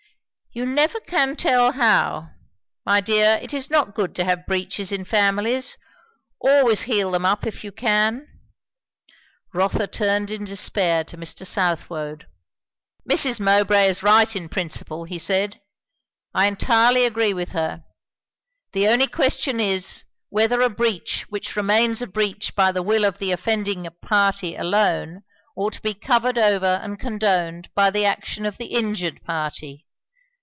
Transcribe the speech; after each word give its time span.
"You 0.53 0.65
never 0.65 0.99
can 0.99 1.37
tell 1.37 1.71
how. 1.71 2.31
My 2.85 2.99
dear, 2.99 3.39
it 3.41 3.53
is 3.53 3.69
not 3.69 3.95
good 3.95 4.13
to 4.15 4.25
have 4.25 4.45
breaches 4.45 4.91
in 4.91 5.05
families. 5.05 5.77
Always 6.41 6.81
heal 6.81 7.11
them 7.11 7.25
up, 7.25 7.47
if 7.47 7.63
you 7.63 7.71
can." 7.71 8.27
Rotha 9.53 9.87
turned 9.87 10.29
in 10.29 10.43
despair 10.43 11.05
to 11.05 11.15
Mr. 11.15 11.47
Southwode. 11.47 12.27
"Mrs. 13.09 13.39
Mowbray 13.39 13.87
is 13.87 14.03
right, 14.03 14.35
in 14.35 14.49
principle," 14.49 15.05
he 15.05 15.17
said. 15.17 15.61
"I 16.33 16.47
entirely 16.47 17.05
agree 17.05 17.33
with 17.33 17.53
her. 17.53 17.85
The 18.73 18.89
only 18.89 19.07
question 19.07 19.61
is, 19.61 20.03
whether 20.27 20.59
a 20.59 20.69
breach 20.69 21.21
which 21.29 21.55
remains 21.55 22.01
a 22.01 22.07
breach 22.07 22.53
by 22.55 22.73
the 22.73 22.83
will 22.83 23.05
of 23.05 23.19
the 23.19 23.31
offending 23.31 23.87
party 24.01 24.57
alone, 24.57 25.23
ought 25.55 25.75
to 25.75 25.81
be 25.81 25.93
covered 25.93 26.37
over 26.37 26.77
and 26.83 26.99
condoned 26.99 27.69
by 27.73 27.89
the 27.89 28.03
action 28.03 28.45
of 28.45 28.57
the 28.57 28.73
injured 28.75 29.23
party." 29.23 29.87